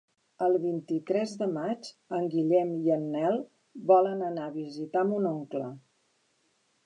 El 0.43 0.55
vint-i-tres 0.61 1.33
de 1.41 1.47
maig 1.57 1.89
en 2.19 2.25
Guillem 2.35 2.71
i 2.87 2.95
en 2.97 3.05
Nel 3.17 3.39
volen 3.93 4.25
anar 4.31 4.49
a 4.49 4.55
visitar 4.57 5.07
mon 5.11 5.27
oncle. 5.35 5.69